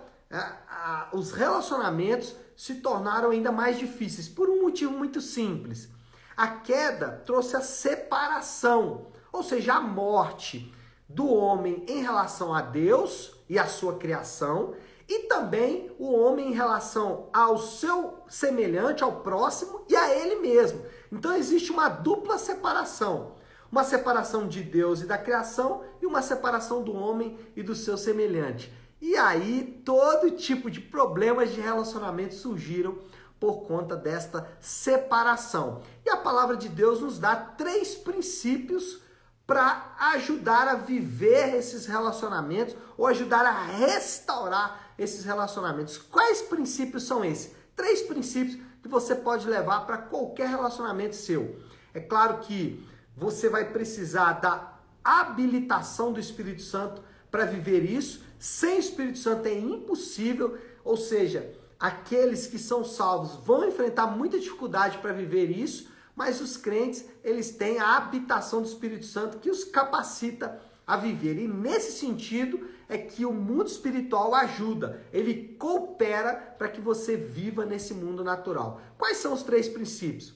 os 1.13 1.33
relacionamentos 1.33 2.35
se 2.57 2.77
tornaram 2.77 3.31
ainda 3.31 3.51
mais 3.51 3.79
difíceis 3.79 4.29
por 4.29 4.51
um 4.51 4.63
motivo 4.63 4.93
muito 4.93 5.21
simples. 5.21 5.89
A 6.37 6.49
queda 6.49 7.23
trouxe 7.25 7.57
a 7.57 7.61
separação, 7.61 9.07
ou 9.33 9.43
seja, 9.43 9.75
a 9.75 9.81
morte 9.81 10.75
do 11.09 11.27
homem 11.29 11.85
em 11.89 12.03
relação 12.03 12.53
a 12.55 12.61
Deus 12.61 13.35
e 13.49 13.59
a 13.59 13.67
sua 13.67 13.97
criação, 13.97 14.75
e 15.11 15.27
também 15.27 15.91
o 15.99 16.13
homem 16.13 16.51
em 16.51 16.55
relação 16.55 17.29
ao 17.33 17.59
seu 17.59 18.23
semelhante, 18.29 19.03
ao 19.03 19.21
próximo 19.23 19.85
e 19.89 19.97
a 19.97 20.17
ele 20.17 20.37
mesmo. 20.37 20.87
Então 21.11 21.35
existe 21.35 21.73
uma 21.73 21.89
dupla 21.89 22.39
separação 22.39 23.35
uma 23.71 23.85
separação 23.85 24.49
de 24.49 24.63
Deus 24.63 25.01
e 25.01 25.07
da 25.07 25.17
criação 25.17 25.85
e 26.03 26.07
uma 26.07 26.23
separação 26.23 26.83
do 26.83 26.93
homem 26.93 27.39
e 27.55 27.63
do 27.63 27.75
seu 27.75 27.97
semelhante. 27.97 28.73
E 29.01 29.17
aí 29.17 29.81
todo 29.85 30.33
tipo 30.33 30.71
de 30.71 30.81
problemas 30.81 31.53
de 31.53 31.61
relacionamento 31.61 32.35
surgiram 32.35 32.99
por 33.39 33.63
conta 33.63 33.97
desta 33.97 34.47
separação. 34.61 35.83
E 36.05 36.11
a 36.11 36.17
palavra 36.17 36.57
de 36.57 36.69
Deus 36.69 37.01
nos 37.01 37.19
dá 37.19 37.37
três 37.37 37.95
princípios 37.95 39.01
para 39.47 39.95
ajudar 40.15 40.69
a 40.69 40.75
viver 40.75 41.55
esses 41.55 41.87
relacionamentos 41.87 42.77
ou 42.97 43.07
ajudar 43.07 43.45
a 43.45 43.65
restaurar 43.65 44.90
esses 45.01 45.25
relacionamentos. 45.25 45.97
Quais 45.97 46.43
princípios 46.43 47.05
são 47.05 47.25
esses? 47.25 47.55
Três 47.75 48.03
princípios 48.03 48.59
que 48.83 48.89
você 48.89 49.15
pode 49.15 49.49
levar 49.49 49.87
para 49.87 49.97
qualquer 49.97 50.49
relacionamento 50.49 51.17
seu. 51.17 51.59
É 51.95 52.01
claro 52.01 52.39
que 52.41 52.87
você 53.17 53.49
vai 53.49 53.73
precisar 53.73 54.35
da 54.35 54.79
habilitação 55.03 56.13
do 56.13 56.21
Espírito 56.21 56.63
Santo 56.63 57.03
para 57.31 57.47
viver 57.47 57.83
isso. 57.83 58.23
Sem 58.39 58.79
Espírito 58.79 59.19
Santo 59.19 59.47
é 59.47 59.59
impossível, 59.59 60.59
ou 60.85 60.97
seja, 60.97 61.51
aqueles 61.79 62.47
que 62.47 62.59
são 62.59 62.85
salvos 62.85 63.45
vão 63.45 63.67
enfrentar 63.67 64.07
muita 64.07 64.39
dificuldade 64.39 64.99
para 64.99 65.13
viver 65.13 65.51
isso, 65.51 65.89
mas 66.15 66.41
os 66.43 66.59
crentes, 66.59 67.07
eles 67.25 67.51
têm 67.51 67.79
a 67.79 67.97
habitação 67.97 68.61
do 68.61 68.69
Espírito 68.69 69.07
Santo 69.07 69.39
que 69.39 69.51
os 69.51 69.65
capacita 69.65 70.61
a 70.87 70.97
viver. 70.97 71.39
E 71.39 71.49
nesse 71.49 71.99
sentido 71.99 72.69
é 72.91 72.99
que 72.99 73.25
o 73.25 73.33
mundo 73.33 73.69
espiritual 73.69 74.35
ajuda, 74.35 75.01
ele 75.13 75.55
coopera 75.57 76.35
para 76.59 76.69
que 76.69 76.81
você 76.81 77.17
viva 77.17 77.65
nesse 77.65 77.95
mundo 77.95 78.25
natural. 78.25 78.81
Quais 78.99 79.19
são 79.19 79.33
os 79.33 79.45
três 79.45 79.69
princípios? 79.69 80.35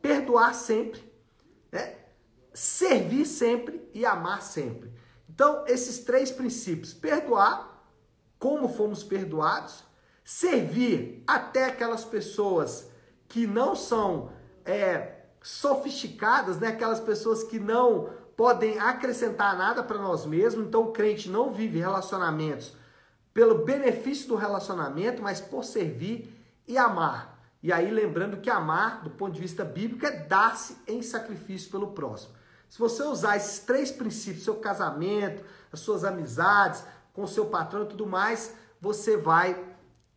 Perdoar 0.00 0.54
sempre, 0.54 1.02
né? 1.70 1.96
servir 2.54 3.26
sempre 3.26 3.86
e 3.92 4.06
amar 4.06 4.42
sempre. 4.42 4.90
Então, 5.28 5.64
esses 5.66 5.98
três 5.98 6.30
princípios: 6.30 6.94
perdoar, 6.94 7.86
como 8.38 8.68
fomos 8.68 9.04
perdoados, 9.04 9.84
servir 10.24 11.22
até 11.26 11.66
aquelas 11.66 12.04
pessoas 12.04 12.88
que 13.28 13.46
não 13.46 13.76
são 13.76 14.32
é, 14.64 15.24
sofisticadas, 15.42 16.58
né? 16.58 16.68
aquelas 16.68 17.00
pessoas 17.00 17.42
que 17.42 17.58
não 17.58 18.10
podem 18.36 18.78
acrescentar 18.78 19.56
nada 19.56 19.82
para 19.82 19.98
nós 19.98 20.26
mesmos. 20.26 20.66
Então, 20.66 20.82
o 20.82 20.92
crente 20.92 21.28
não 21.28 21.52
vive 21.52 21.78
relacionamentos 21.78 22.72
pelo 23.32 23.64
benefício 23.64 24.28
do 24.28 24.36
relacionamento, 24.36 25.22
mas 25.22 25.40
por 25.40 25.64
servir 25.64 26.32
e 26.66 26.78
amar. 26.78 27.38
E 27.62 27.72
aí, 27.72 27.90
lembrando 27.90 28.36
que 28.36 28.50
amar, 28.50 29.02
do 29.02 29.10
ponto 29.10 29.32
de 29.32 29.40
vista 29.40 29.64
bíblico, 29.64 30.06
é 30.06 30.10
dar-se 30.10 30.76
em 30.86 31.02
sacrifício 31.02 31.70
pelo 31.70 31.92
próximo. 31.92 32.34
Se 32.68 32.78
você 32.78 33.02
usar 33.02 33.36
esses 33.36 33.60
três 33.60 33.90
princípios, 33.90 34.44
seu 34.44 34.56
casamento, 34.56 35.44
as 35.72 35.80
suas 35.80 36.04
amizades, 36.04 36.84
com 37.12 37.26
seu 37.26 37.46
patrão 37.46 37.84
e 37.84 37.86
tudo 37.86 38.06
mais, 38.06 38.54
você 38.80 39.16
vai 39.16 39.64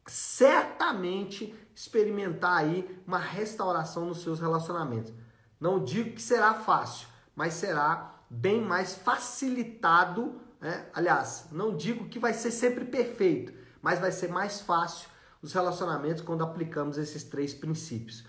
certamente 0.05 1.53
experimentar 1.75 2.57
aí 2.57 3.01
uma 3.05 3.19
restauração 3.19 4.05
nos 4.05 4.23
seus 4.23 4.39
relacionamentos. 4.39 5.13
Não 5.59 5.83
digo 5.83 6.15
que 6.15 6.21
será 6.21 6.53
fácil, 6.55 7.07
mas 7.37 7.53
será 7.53 8.15
bem 8.27 8.59
mais 8.59 8.95
facilitado. 8.95 10.41
Né? 10.59 10.87
Aliás, 10.91 11.45
não 11.51 11.77
digo 11.77 12.09
que 12.09 12.17
vai 12.17 12.33
ser 12.33 12.49
sempre 12.49 12.83
perfeito, 12.83 13.53
mas 13.79 13.99
vai 13.99 14.11
ser 14.11 14.29
mais 14.29 14.59
fácil 14.59 15.07
os 15.39 15.53
relacionamentos 15.53 16.23
quando 16.23 16.43
aplicamos 16.43 16.97
esses 16.97 17.23
três 17.23 17.53
princípios. 17.53 18.25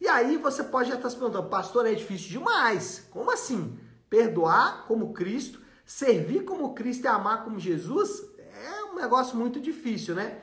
E 0.00 0.06
aí 0.06 0.36
você 0.36 0.62
pode 0.62 0.88
já 0.88 0.94
estar 0.94 1.10
se 1.10 1.16
perguntando, 1.16 1.48
pastor, 1.48 1.84
é 1.84 1.94
difícil 1.94 2.30
demais. 2.30 3.08
Como 3.10 3.28
assim? 3.32 3.76
Perdoar 4.08 4.86
como 4.86 5.12
Cristo, 5.12 5.60
servir 5.84 6.44
como 6.44 6.74
Cristo 6.74 7.04
e 7.04 7.08
amar 7.08 7.42
como 7.42 7.58
Jesus 7.58 8.22
é 8.38 8.84
um 8.84 8.94
negócio 8.94 9.36
muito 9.36 9.60
difícil, 9.60 10.14
né? 10.14 10.42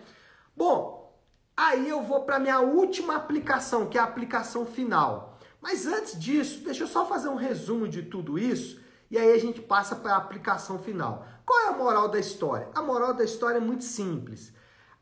Bom, 0.53 1.17
aí 1.55 1.87
eu 1.87 2.03
vou 2.03 2.25
para 2.25 2.39
minha 2.39 2.59
última 2.59 3.15
aplicação, 3.15 3.87
que 3.87 3.97
é 3.97 4.01
a 4.01 4.03
aplicação 4.03 4.65
final. 4.65 5.30
Mas 5.61 5.85
antes 5.85 6.19
disso, 6.19 6.63
deixa 6.63 6.83
eu 6.83 6.87
só 6.87 7.05
fazer 7.05 7.29
um 7.29 7.35
resumo 7.35 7.87
de 7.87 8.01
tudo 8.01 8.39
isso 8.39 8.81
e 9.11 9.17
aí 9.17 9.33
a 9.33 9.37
gente 9.37 9.61
passa 9.61 9.95
para 9.95 10.13
a 10.13 10.17
aplicação 10.17 10.79
final. 10.79 11.27
Qual 11.45 11.59
é 11.59 11.67
a 11.67 11.77
moral 11.77 12.07
da 12.07 12.17
história? 12.17 12.69
A 12.73 12.81
moral 12.81 13.13
da 13.13 13.25
história 13.25 13.57
é 13.57 13.61
muito 13.61 13.83
simples. 13.83 14.53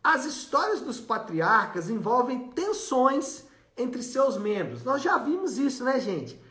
As 0.04 0.26
histórias 0.26 0.82
dos 0.82 1.00
patriarcas 1.00 1.90
envolvem 1.90 2.50
tensões 2.50 3.46
entre 3.78 4.02
seus 4.02 4.38
membros. 4.38 4.84
Nós 4.84 5.02
já 5.02 5.18
vimos 5.20 5.58
isso, 5.60 5.84
né, 5.84 6.00
gente? 6.00 6.42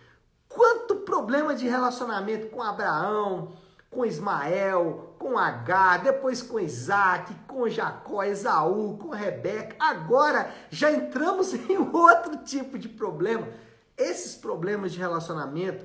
Quanto 0.48 0.96
problema 0.96 1.54
de 1.54 1.66
relacionamento 1.66 2.46
com 2.48 2.62
Abraão, 2.62 3.52
com 3.90 4.04
Ismael, 4.04 5.14
com 5.18 5.36
Agar, 5.36 6.02
depois 6.02 6.40
com 6.40 6.60
Isaac, 6.60 7.34
com 7.46 7.68
Jacó, 7.68 8.22
Esaú, 8.22 8.96
com 8.98 9.08
Rebeca. 9.08 9.76
Agora 9.80 10.54
já 10.70 10.92
entramos 10.92 11.52
em 11.68 11.76
outro 11.76 12.36
tipo 12.44 12.78
de 12.78 12.88
problema. 12.88 13.48
Esses 13.98 14.36
problemas 14.36 14.92
de 14.92 14.98
relacionamento 14.98 15.84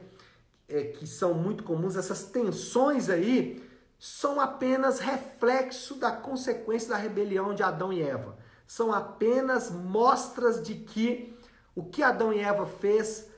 é, 0.67 0.83
que 0.83 1.05
são 1.05 1.33
muito 1.33 1.63
comuns, 1.63 1.95
essas 1.95 2.25
tensões 2.25 3.09
aí, 3.09 3.61
são 3.97 4.39
apenas 4.39 4.99
reflexo 4.99 5.95
da 5.95 6.11
consequência 6.11 6.89
da 6.89 6.97
rebelião 6.97 7.53
de 7.55 7.63
Adão 7.63 7.91
e 7.91 8.01
Eva. 8.01 8.37
São 8.67 8.93
apenas 8.93 9.71
mostras 9.71 10.61
de 10.61 10.75
que 10.75 11.37
o 11.75 11.83
que 11.83 12.03
Adão 12.03 12.31
e 12.31 12.39
Eva 12.39 12.65
fez 12.65 13.29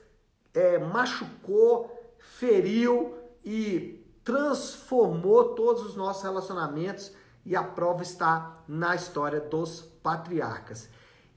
é, 0.52 0.78
machucou, 0.78 1.90
feriu 2.18 3.14
e 3.44 4.04
transformou 4.24 5.54
todos 5.54 5.84
os 5.84 5.94
nossos 5.94 6.22
relacionamentos 6.22 7.12
e 7.44 7.54
a 7.54 7.62
prova 7.62 8.02
está 8.02 8.60
na 8.66 8.94
história 8.94 9.40
dos 9.40 9.82
patriarcas. 10.02 10.88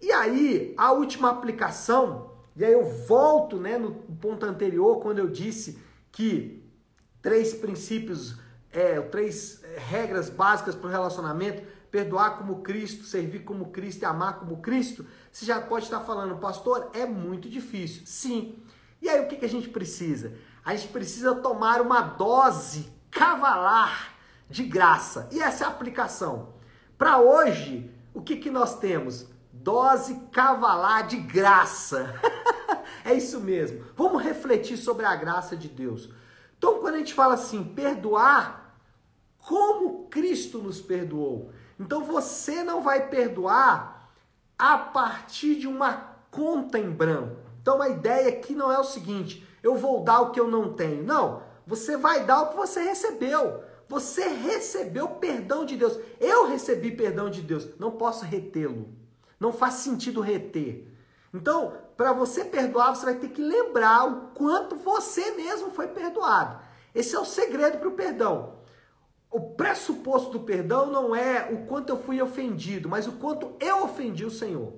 E 0.02 0.12
aí, 0.12 0.74
a 0.78 0.92
última 0.92 1.30
aplicação, 1.30 2.32
e 2.60 2.66
aí 2.66 2.74
eu 2.74 2.84
volto 2.84 3.56
né, 3.56 3.78
no 3.78 3.94
ponto 3.94 4.46
anterior, 4.46 5.00
quando 5.00 5.20
eu 5.20 5.30
disse 5.30 5.80
que 6.12 6.62
três 7.22 7.54
princípios, 7.54 8.38
é, 8.70 9.00
três 9.00 9.64
é, 9.64 9.80
regras 9.80 10.30
básicas 10.30 10.76
para 10.76 10.90
o 10.90 10.92
relacionamento, 10.92 11.64
perdoar 11.90 12.38
como 12.38 12.62
Cristo, 12.62 13.06
servir 13.06 13.46
como 13.46 13.70
Cristo 13.70 14.02
e 14.02 14.06
amar 14.06 14.40
como 14.40 14.58
Cristo, 14.58 15.06
você 15.32 15.46
já 15.46 15.62
pode 15.62 15.86
estar 15.86 16.02
falando, 16.02 16.36
pastor, 16.36 16.90
é 16.94 17.06
muito 17.06 17.50
difícil. 17.50 18.04
Sim. 18.06 18.58
E 19.02 19.08
aí 19.08 19.24
o 19.24 19.30
que, 19.30 19.38
que 19.38 19.46
a 19.46 19.50
gente 19.50 19.70
precisa? 19.70 20.34
A 20.66 20.76
gente 20.76 20.90
precisa 20.90 21.34
tomar 21.36 21.80
uma 21.80 22.02
dose 22.02 22.92
cavalar 23.10 24.16
de 24.50 24.66
graça. 24.66 25.30
E 25.32 25.40
essa 25.40 25.64
é 25.64 25.68
a 25.68 25.70
aplicação. 25.70 26.56
Para 26.98 27.20
hoje, 27.20 27.90
o 28.14 28.22
que, 28.22 28.36
que 28.36 28.52
nós 28.52 28.78
temos? 28.80 29.28
Dose 29.52 30.16
cavalar 30.32 31.08
de 31.08 31.18
graça. 31.18 32.14
é 33.04 33.14
isso 33.14 33.40
mesmo. 33.40 33.84
Vamos 33.96 34.22
refletir 34.22 34.78
sobre 34.78 35.06
a 35.06 35.16
graça 35.16 35.56
de 35.56 35.68
Deus. 35.68 36.10
Então, 36.58 36.80
quando 36.80 36.96
a 36.96 36.98
gente 36.98 37.14
fala 37.14 37.36
assim, 37.36 37.64
perdoar, 37.64 38.76
como 39.40 40.08
Cristo 40.10 40.60
nos 40.60 40.82
perdoou. 40.82 41.52
Então, 41.80 42.04
você 42.04 42.64
não 42.64 42.82
vai 42.82 43.08
perdoar 43.08 44.10
a 44.58 44.78
partir 44.78 45.56
de 45.56 45.68
uma 45.68 46.18
conta 46.30 46.78
em 46.78 46.90
branco. 46.90 47.38
Então, 47.62 47.82
a 47.82 47.90
ideia 47.90 48.30
aqui 48.30 48.54
não 48.54 48.72
é 48.72 48.78
o 48.78 48.84
seguinte: 48.84 49.48
eu 49.64 49.76
vou 49.76 50.04
dar 50.04 50.22
o 50.22 50.32
que 50.32 50.40
eu 50.40 50.48
não 50.48 50.74
tenho. 50.74 51.04
Não, 51.04 51.42
você 51.66 51.96
vai 51.96 52.26
dar 52.26 52.42
o 52.42 52.50
que 52.50 52.58
você 52.58 52.82
recebeu. 52.82 53.64
Você 53.88 54.28
recebeu 54.28 55.08
perdão 55.08 55.66
de 55.66 55.76
Deus. 55.76 56.00
Eu 56.20 56.48
recebi 56.48 56.92
perdão 56.92 57.30
de 57.30 57.42
Deus. 57.42 57.68
Não 57.80 57.92
posso 57.92 58.24
retê-lo. 58.24 58.99
Não 59.40 59.54
faz 59.54 59.76
sentido 59.76 60.22
reter. 60.22 60.88
Então, 61.34 61.74
para 61.96 62.12
você 62.12 62.44
perdoar, 62.44 62.96
você 62.96 63.06
vai 63.06 63.16
ter 63.16 63.30
que 63.30 63.42
lembrar 63.42 64.06
o 64.06 64.22
quanto 64.34 64.76
você 64.76 65.32
mesmo 65.32 65.72
foi 65.72 65.88
perdoado. 65.88 66.60
Esse 66.94 67.16
é 67.16 67.20
o 67.20 67.26
segredo 67.26 67.78
para 67.78 67.88
o 67.88 67.94
perdão. 67.94 68.60
O 69.32 69.40
pressuposto 69.52 70.32
do 70.32 70.40
perdão 70.40 70.88
não 70.88 71.16
é 71.16 71.50
o 71.52 71.68
quanto 71.68 71.90
eu 71.90 72.02
fui 72.02 72.20
ofendido, 72.20 72.90
mas 72.90 73.08
o 73.08 73.14
quanto 73.14 73.54
eu 73.60 73.84
ofendi 73.84 74.26
o 74.26 74.32
Senhor. 74.32 74.74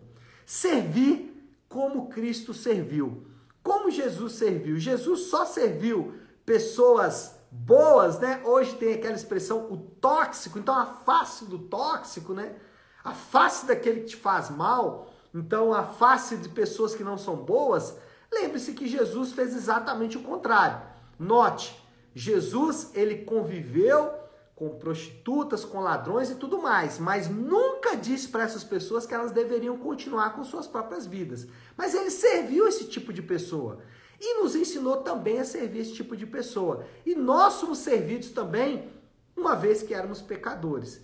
Servir 0.46 1.32
como 1.70 2.10
Cristo 2.10 2.54
serviu. 2.54 3.26
Como 3.64 3.90
Jesus 3.90 4.34
serviu? 4.34 4.78
Jesus 4.78 5.28
só 5.28 5.46
serviu 5.46 6.16
pessoas 6.46 7.40
boas, 7.50 8.20
né? 8.20 8.42
Hoje 8.44 8.76
tem 8.76 8.94
aquela 8.94 9.16
expressão 9.16 9.72
o 9.72 9.78
tóxico, 9.78 10.60
então 10.60 10.76
a 10.76 10.86
face 10.86 11.46
do 11.46 11.60
tóxico, 11.60 12.34
né? 12.34 12.56
A 13.04 13.14
face 13.14 13.66
daquele 13.66 14.02
que 14.02 14.08
te 14.08 14.16
faz 14.16 14.50
mal, 14.50 15.12
então 15.34 15.74
a 15.74 15.84
face 15.84 16.38
de 16.38 16.50
pessoas 16.50 16.94
que 16.94 17.04
não 17.04 17.18
são 17.18 17.36
boas, 17.36 17.98
lembre-se 18.32 18.74
que 18.74 18.88
Jesus 18.88 19.32
fez 19.32 19.56
exatamente 19.56 20.18
o 20.18 20.24
contrário. 20.24 20.82
Note, 21.18 21.76
Jesus 22.14 22.92
ele 22.94 23.24
conviveu 23.24 24.12
com 24.56 24.70
prostitutas, 24.70 25.66
com 25.66 25.80
ladrões 25.80 26.30
e 26.30 26.36
tudo 26.36 26.62
mais, 26.62 27.00
mas 27.00 27.28
nunca 27.28 27.96
disse 27.96 28.28
para 28.28 28.44
essas 28.44 28.64
pessoas 28.64 29.08
que 29.08 29.14
elas 29.14 29.32
deveriam 29.32 29.76
continuar 29.78 30.36
com 30.36 30.44
suas 30.44 30.68
próprias 30.68 31.08
vidas. 31.08 31.48
Mas 31.76 31.96
ele 31.96 32.12
serviu 32.12 32.68
esse 32.68 32.86
tipo 32.86 33.12
de 33.12 33.24
pessoa 33.24 33.80
e 34.20 34.40
nos 34.40 34.56
ensinou 34.56 34.98
também 34.98 35.40
a 35.40 35.44
servir 35.44 35.80
esse 35.80 35.94
tipo 35.94 36.16
de 36.16 36.28
pessoa. 36.28 36.86
E 37.04 37.16
nós 37.16 37.54
somos 37.54 37.80
servidos 37.80 38.30
também, 38.30 38.88
uma 39.36 39.56
vez 39.56 39.82
que 39.82 39.96
éramos 39.96 40.22
pecadores. 40.22 41.02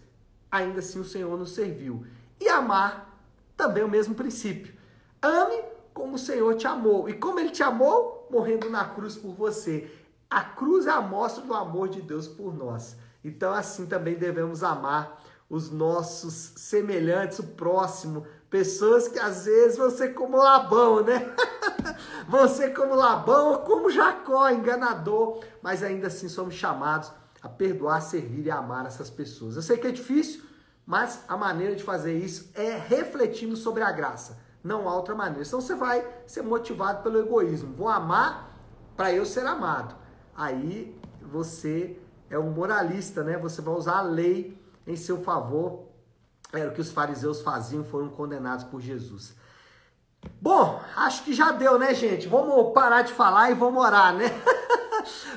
Ainda 0.52 0.80
assim 0.80 1.00
o 1.00 1.06
Senhor 1.06 1.38
nos 1.38 1.54
serviu. 1.54 2.06
E 2.40 2.48
amar 2.50 3.20
também 3.56 3.84
o 3.84 3.90
mesmo 3.90 4.16
princípio. 4.16 4.74
Ame 5.22 5.62
como 5.94 6.16
o 6.16 6.20
Senhor 6.20 6.56
te 6.56 6.68
amou. 6.68 7.10
E 7.10 7.14
como 7.14 7.40
ele 7.40 7.50
te 7.50 7.64
amou, 7.64 8.28
morrendo 8.30 8.70
na 8.70 8.86
cruz 8.86 9.16
por 9.16 9.34
você. 9.34 9.92
A 10.30 10.42
cruz 10.42 10.86
é 10.86 10.92
a 10.92 11.02
mostra 11.02 11.44
do 11.44 11.54
amor 11.54 11.90
de 11.90 12.02
Deus 12.02 12.28
por 12.28 12.56
nós. 12.56 12.96
Então, 13.24 13.54
assim 13.54 13.86
também 13.86 14.16
devemos 14.16 14.64
amar 14.64 15.22
os 15.50 15.72
nossos 15.72 16.54
semelhantes, 16.58 17.40
o 17.40 17.44
próximo, 17.44 18.26
pessoas 18.50 19.08
que 19.08 19.18
às 19.18 19.46
vezes 19.46 19.78
vão 19.78 19.90
ser 19.90 20.10
como 20.10 20.38
Labão, 20.38 21.04
né? 21.04 21.34
vão 22.28 22.48
ser 22.48 22.74
como 22.74 22.96
Labão 22.96 23.52
ou 23.54 23.58
como 23.60 23.90
Jacó, 23.90 24.50
enganador, 24.50 25.42
mas 25.62 25.84
ainda 25.84 26.08
assim 26.08 26.28
somos 26.28 26.54
chamados 26.54 27.12
a 27.48 27.50
perdoar, 27.50 28.02
servir 28.02 28.46
e 28.46 28.52
amar 28.52 28.86
essas 28.86 29.10
pessoas. 29.10 29.56
Eu 29.56 29.62
sei 29.62 29.78
que 29.78 29.88
é 29.88 29.92
difícil, 29.92 30.44
mas 30.86 31.24
a 31.30 31.38
maneira 31.38 31.76
de 31.76 31.84
fazer 31.84 32.18
isso 32.18 32.52
é 32.54 32.78
refletindo 32.78 33.56
sobre 33.56 33.84
a 33.84 33.92
graça. 33.92 34.38
Não 34.62 34.88
há 34.88 34.94
outra 34.94 35.16
maneira. 35.16 35.46
Senão 35.46 35.62
você 35.62 35.74
vai 35.74 36.06
ser 36.26 36.42
motivado 36.42 37.02
pelo 37.02 37.20
egoísmo. 37.20 37.74
Vou 37.74 37.88
amar 37.88 38.54
para 38.98 39.14
eu 39.14 39.26
ser 39.26 39.46
amado. 39.46 39.96
Aí 40.36 41.00
você 41.22 41.98
é 42.30 42.38
um 42.38 42.52
moralista, 42.52 43.24
né? 43.24 43.38
Você 43.38 43.62
vai 43.62 43.74
usar 43.76 44.00
a 44.00 44.02
lei 44.02 44.62
em 44.86 44.98
seu 44.98 45.22
favor. 45.22 45.88
Era 46.52 46.70
o 46.70 46.74
que 46.74 46.82
os 46.82 46.92
fariseus 46.92 47.42
faziam, 47.42 47.84
foram 47.86 48.10
condenados 48.10 48.66
por 48.66 48.82
Jesus. 48.82 49.36
Bom, 50.42 50.82
acho 50.98 51.24
que 51.24 51.34
já 51.34 51.54
deu, 51.54 51.80
né, 51.80 51.94
gente? 51.94 52.28
Vamos 52.28 52.74
parar 52.74 53.04
de 53.04 53.14
falar 53.14 53.52
e 53.52 53.54
vamos 53.54 53.82
orar, 53.82 54.14
né? 54.14 54.26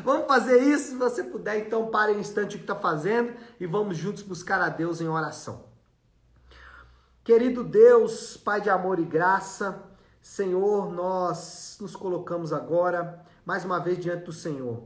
vamos 0.04 0.26
fazer 0.26 0.62
isso. 0.62 0.90
Se 0.90 0.96
você 0.96 1.24
puder, 1.24 1.59
então 1.59 1.90
pare 1.90 2.12
um 2.12 2.20
instante 2.20 2.56
o 2.56 2.59
que 2.59 2.64
está 2.64 2.76
fazendo 2.76 3.35
e 3.59 3.66
vamos 3.66 3.96
juntos 3.96 4.22
buscar 4.22 4.61
a 4.61 4.68
Deus 4.68 5.00
em 5.00 5.09
oração. 5.09 5.64
Querido 7.22 7.62
Deus, 7.62 8.37
Pai 8.37 8.61
de 8.61 8.70
amor 8.70 8.98
e 8.98 9.04
graça, 9.04 9.83
Senhor, 10.22 10.92
nós 10.92 11.76
nos 11.80 11.94
colocamos 11.94 12.52
agora 12.52 13.24
mais 13.44 13.64
uma 13.64 13.78
vez 13.78 13.98
diante 13.98 14.24
do 14.24 14.33
Senhor, 14.33 14.83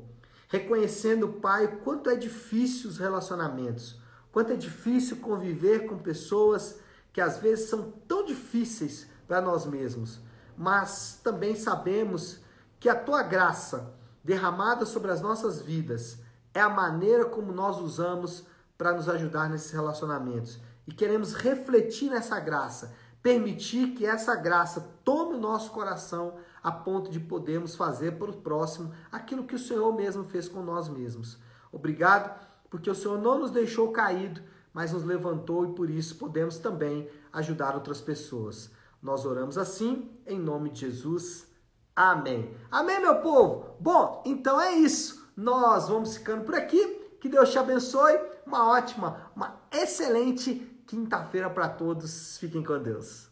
reconhecendo, 0.48 1.28
Pai, 1.28 1.80
quanto 1.84 2.10
é 2.10 2.16
difícil 2.16 2.90
os 2.90 2.98
relacionamentos, 2.98 4.00
quanto 4.32 4.52
é 4.52 4.56
difícil 4.56 5.18
conviver 5.18 5.86
com 5.86 5.98
pessoas 5.98 6.78
que 7.12 7.20
às 7.20 7.38
vezes 7.38 7.68
são 7.68 7.92
tão 8.06 8.24
difíceis 8.24 9.06
para 9.26 9.40
nós 9.40 9.64
mesmos, 9.64 10.20
mas 10.56 11.20
também 11.22 11.54
sabemos 11.54 12.40
que 12.78 12.88
a 12.88 12.94
tua 12.94 13.22
graça 13.22 13.94
derramada 14.24 14.86
sobre 14.86 15.10
as 15.10 15.20
nossas 15.20 15.60
vidas 15.60 16.18
é 16.54 16.60
a 16.60 16.68
maneira 16.68 17.26
como 17.26 17.52
nós 17.52 17.78
usamos 17.78 18.46
para 18.78 18.94
nos 18.94 19.08
ajudar 19.08 19.50
nesses 19.50 19.70
relacionamentos. 19.70 20.58
E 20.86 20.92
queremos 20.92 21.34
refletir 21.34 22.10
nessa 22.10 22.40
graça, 22.40 22.94
permitir 23.22 23.94
que 23.94 24.06
essa 24.06 24.34
graça 24.34 24.80
tome 25.04 25.34
o 25.34 25.40
nosso 25.40 25.70
coração 25.70 26.34
a 26.62 26.72
ponto 26.72 27.10
de 27.10 27.20
podermos 27.20 27.74
fazer 27.74 28.12
para 28.12 28.30
o 28.30 28.36
próximo 28.36 28.92
aquilo 29.12 29.44
que 29.44 29.54
o 29.54 29.58
Senhor 29.58 29.94
mesmo 29.94 30.24
fez 30.24 30.48
com 30.48 30.62
nós 30.62 30.88
mesmos. 30.88 31.38
Obrigado, 31.70 32.34
porque 32.70 32.90
o 32.90 32.94
Senhor 32.94 33.20
não 33.20 33.38
nos 33.38 33.50
deixou 33.50 33.92
caído, 33.92 34.40
mas 34.72 34.92
nos 34.92 35.04
levantou 35.04 35.64
e 35.66 35.74
por 35.74 35.90
isso 35.90 36.16
podemos 36.16 36.58
também 36.58 37.08
ajudar 37.32 37.74
outras 37.74 38.00
pessoas. 38.00 38.70
Nós 39.02 39.24
oramos 39.26 39.58
assim, 39.58 40.10
em 40.26 40.38
nome 40.38 40.70
de 40.70 40.80
Jesus. 40.80 41.46
Amém. 41.96 42.56
Amém, 42.70 43.00
meu 43.00 43.20
povo? 43.20 43.76
Bom, 43.78 44.22
então 44.26 44.60
é 44.60 44.72
isso. 44.72 45.30
Nós 45.36 45.88
vamos 45.88 46.16
ficando 46.16 46.44
por 46.44 46.54
aqui. 46.54 47.02
Que 47.20 47.28
Deus 47.28 47.50
te 47.50 47.58
abençoe. 47.58 48.18
Uma 48.46 48.68
ótima, 48.68 49.30
uma 49.34 49.60
excelente 49.72 50.54
quinta-feira 50.86 51.48
para 51.48 51.68
todos. 51.68 52.36
Fiquem 52.38 52.62
com 52.62 52.78
Deus. 52.82 53.22